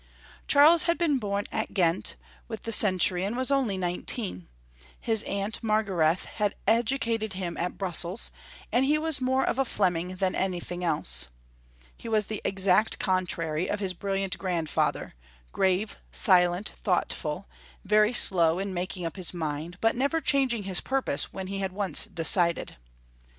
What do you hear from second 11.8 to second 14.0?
He was the exact contrary of his